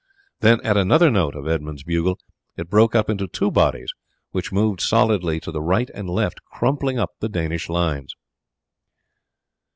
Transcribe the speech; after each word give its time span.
Then 0.39 0.61
at 0.63 0.77
another 0.77 1.11
note 1.11 1.35
of 1.35 1.47
Edmund's 1.47 1.83
bugle 1.83 2.17
it 2.57 2.71
broke 2.71 2.95
up 2.95 3.07
into 3.07 3.27
two 3.27 3.51
bodies, 3.51 3.93
which 4.31 4.51
moved 4.51 4.81
solidly 4.81 5.39
to 5.39 5.51
the 5.51 5.61
right 5.61 5.91
and 5.93 6.09
left, 6.09 6.43
crumpling 6.45 6.97
up 6.97 7.11
the 7.19 7.29
Danish 7.29 7.69
lines. 7.69 8.15